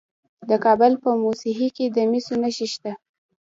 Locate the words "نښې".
2.41-2.67